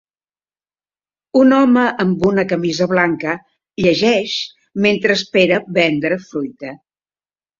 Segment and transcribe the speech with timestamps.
[1.41, 3.35] Un home amb una camisa blanca
[3.85, 4.33] llegeix
[4.87, 6.73] mentre espera vendre fruita.